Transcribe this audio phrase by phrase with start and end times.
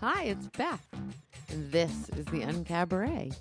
[0.00, 0.86] Hi, it's Beth.
[1.50, 3.36] And this is the Uncabaret.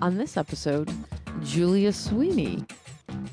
[0.00, 0.90] On this episode,
[1.42, 2.64] Julia Sweeney.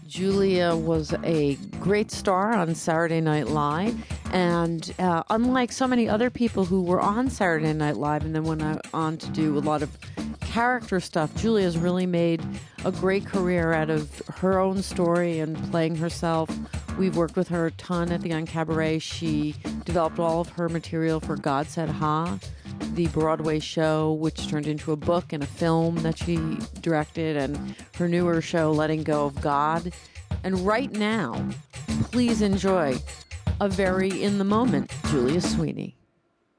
[0.05, 3.95] Julia was a great star on Saturday Night Live,
[4.33, 8.43] and uh, unlike so many other people who were on Saturday Night Live and then
[8.43, 8.61] went
[8.93, 9.97] on to do a lot of
[10.41, 12.43] character stuff, Julia's really made
[12.83, 16.49] a great career out of her own story and playing herself.
[16.97, 18.99] We've worked with her a ton at the Un-Cabaret.
[18.99, 19.55] She
[19.85, 22.37] developed all of her material for God Said Ha,
[22.93, 26.37] the Broadway show, which turned into a book and a film that she
[26.81, 29.93] directed, and her newer show, Letting Go of God.
[30.43, 31.49] And right now,
[32.11, 32.97] please enjoy
[33.59, 35.95] a very in the moment Julia Sweeney.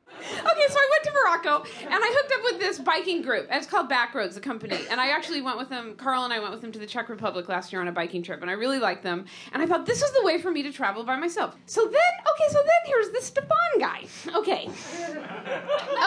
[0.09, 3.47] Okay, so I went to Morocco and I hooked up with this biking group.
[3.51, 4.79] It's called Backroads, the company.
[4.91, 7.09] And I actually went with them, Carl and I went with them to the Czech
[7.09, 8.41] Republic last year on a biking trip.
[8.43, 9.27] And I really liked them.
[9.53, 11.57] And I thought this was the way for me to travel by myself.
[11.67, 14.05] So then, okay, so then here's the Stefan guy.
[14.35, 14.69] Okay.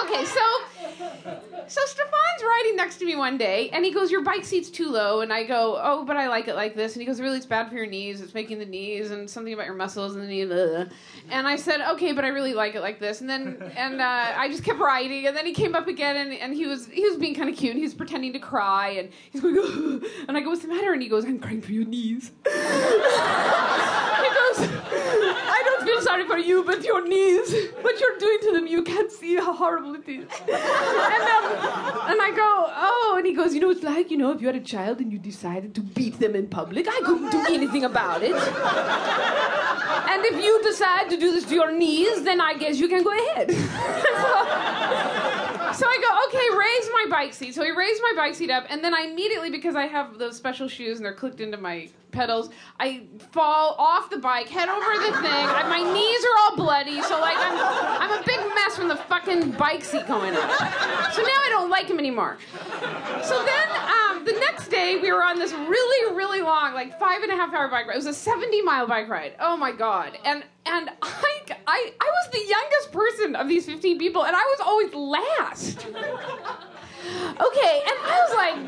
[0.05, 0.41] Okay, so
[1.67, 4.87] so Stefan's riding next to me one day and he goes, Your bike seat's too
[4.91, 5.21] low.
[5.21, 6.93] And I go, Oh, but I like it like this.
[6.93, 8.21] And he goes, Really, it's bad for your knees.
[8.21, 10.45] It's making the knees and something about your muscles and the knee.
[10.45, 10.85] Blah.
[11.31, 13.21] And I said, Okay, but I really like it like this.
[13.21, 15.25] And then, and uh, I just kept riding.
[15.25, 17.57] And then he came up again and, and he was he was being kind of
[17.57, 17.71] cute.
[17.71, 18.89] And he was pretending to cry.
[18.89, 20.05] And he's going, Ugh.
[20.27, 20.93] And I go, What's the matter?
[20.93, 22.31] And he goes, I'm crying for your knees.
[22.45, 22.51] he
[24.39, 24.57] goes,
[25.47, 27.53] I don't feel sorry for you, but your knees.
[27.81, 30.29] What you're doing to them, you can't see how horrible it is.
[30.47, 31.45] And, um,
[32.11, 32.54] and I go,
[33.25, 35.11] and he goes, you know, it's like, you know, if you had a child and
[35.11, 38.35] you decided to beat them in public, I couldn't do anything about it.
[38.35, 43.01] And if you decide to do this to your knees, then I guess you can
[43.03, 43.49] go ahead.
[43.49, 43.57] so,
[45.73, 47.55] so I go, okay, raise my bike seat.
[47.55, 50.37] So he raised my bike seat up, and then I immediately, because I have those
[50.37, 54.97] special shoes and they're clicked into my pedals, I fall off the bike, head over
[54.99, 55.25] the thing.
[55.25, 57.57] I, my knees are all bloody, so like I'm,
[58.01, 60.49] I'm a big mess from the fucking bike seat going up.
[61.13, 62.37] So now I don't like him anymore.
[63.23, 67.21] So then um, the next day we were on this really, really long, like five
[67.23, 67.95] and a half hour bike ride.
[67.95, 69.35] It was a 70 mile bike ride.
[69.39, 70.17] Oh my god!
[70.23, 74.39] And and I, I, I was the youngest person of these 15 people, and I
[74.39, 75.85] was always last.
[77.05, 78.67] Okay, and I was like, and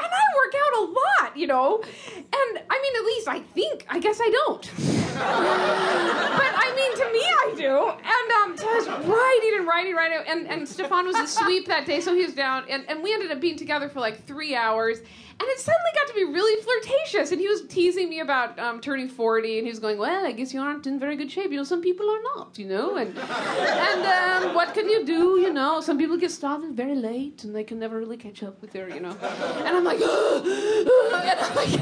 [0.00, 0.92] I work out a
[1.24, 3.86] lot, you know, and I mean, at least I think.
[3.88, 7.74] I guess I don't, but I mean, to me, I do.
[7.90, 12.00] And um, so I was and riding, riding, and and Stefan was asleep that day,
[12.00, 15.00] so he was down, and and we ended up being together for like three hours.
[15.42, 17.32] And it suddenly got to be really flirtatious.
[17.32, 19.58] And he was teasing me about um, turning 40.
[19.58, 21.50] And he was going, Well, I guess you aren't in very good shape.
[21.50, 22.94] You know, some people are not, you know.
[22.96, 25.80] And, and um, what can you do, you know?
[25.80, 28.88] Some people get started very late and they can never really catch up with their,
[28.88, 29.16] you know.
[29.20, 31.80] And I'm like, and, I'm like,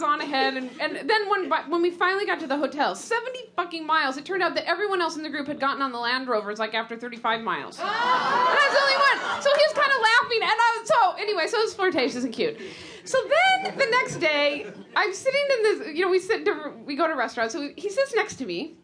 [0.00, 0.56] on ahead.
[0.56, 4.24] And, and then when, when we finally got to the hotel, 70 fucking miles, it
[4.24, 6.72] turned out that everyone else in the group had gotten on the Land Rovers like
[6.72, 7.80] after 35 miles.
[7.80, 9.42] And I was the only one.
[9.42, 10.42] So he was kind of laughing.
[10.42, 12.56] And I was, so anyway, so it was flirtatious and cute.
[13.04, 13.18] So
[13.64, 15.96] then the next day, I'm sitting in this.
[15.96, 16.44] You know, we sit.
[16.44, 17.52] To, we go to restaurants.
[17.52, 18.76] So he sits next to me.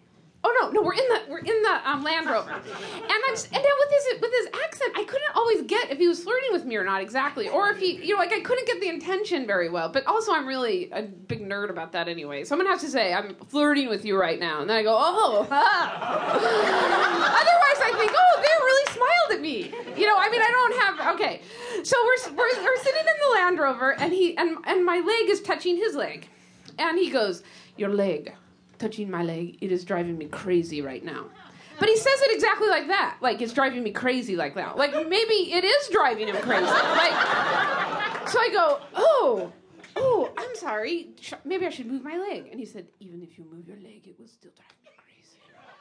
[0.44, 3.46] Oh no, no, we're in the we're in the um, Land Rover, and I'm just
[3.46, 5.04] and now with his with his accent, I
[5.48, 8.14] always get if he was flirting with me or not exactly, or if he, you
[8.14, 9.88] know, like I couldn't get the intention very well.
[9.88, 12.44] But also, I'm really a big nerd about that anyway.
[12.44, 14.82] So I'm gonna have to say I'm flirting with you right now, and then I
[14.82, 15.52] go, oh, Otherwise,
[17.82, 19.72] I think, oh, they really smiled at me.
[20.00, 21.14] You know, I mean, I don't have.
[21.14, 21.40] Okay,
[21.82, 25.30] so we're we're, we're sitting in the Land Rover, and he and and my leg
[25.30, 26.28] is touching his leg,
[26.78, 27.42] and he goes,
[27.76, 28.34] your leg,
[28.78, 31.26] touching my leg, it is driving me crazy right now.
[31.78, 33.18] But he says it exactly like that.
[33.20, 34.76] Like it's driving me crazy like that.
[34.76, 36.64] Like maybe it is driving him crazy.
[36.64, 39.52] Like so I go, "Oh,
[39.96, 41.10] oh, I'm sorry.
[41.44, 44.06] Maybe I should move my leg." And he said, "Even if you move your leg,
[44.06, 44.77] it will still drive